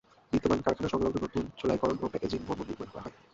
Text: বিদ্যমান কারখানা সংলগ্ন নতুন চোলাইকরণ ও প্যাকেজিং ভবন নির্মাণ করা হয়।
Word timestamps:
বিদ্যমান 0.31 0.59
কারখানা 0.61 0.89
সংলগ্ন 0.89 1.17
নতুন 1.21 1.43
চোলাইকরণ 1.59 1.97
ও 2.01 2.11
প্যাকেজিং 2.13 2.39
ভবন 2.47 2.65
নির্মাণ 2.67 2.89
করা 2.91 3.03
হয়। 3.05 3.15